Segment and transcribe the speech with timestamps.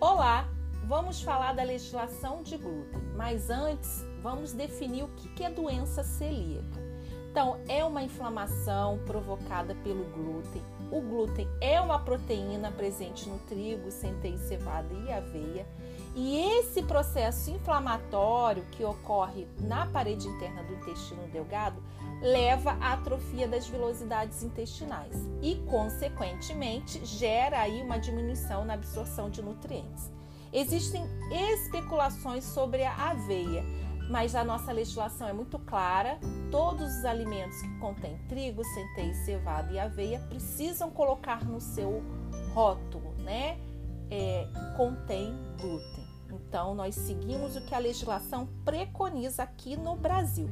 [0.00, 0.48] Olá,
[0.84, 6.80] vamos falar da legislação de glúten, mas antes vamos definir o que é doença celíaca.
[7.28, 10.62] Então, é uma inflamação provocada pelo glúten.
[10.92, 15.66] O glúten é uma proteína presente no trigo, centeio, cevada e aveia.
[16.20, 21.80] E esse processo inflamatório que ocorre na parede interna do intestino delgado
[22.20, 29.40] leva à atrofia das vilosidades intestinais e, consequentemente, gera aí uma diminuição na absorção de
[29.40, 30.10] nutrientes.
[30.52, 31.04] Existem
[31.52, 33.62] especulações sobre a aveia,
[34.10, 36.18] mas a nossa legislação é muito clara.
[36.50, 42.02] Todos os alimentos que contêm trigo, centeio, cevada e aveia precisam colocar no seu
[42.52, 43.56] rótulo, né?
[44.10, 46.08] É, contém glúten.
[46.30, 50.48] Então, nós seguimos o que a legislação preconiza aqui no Brasil.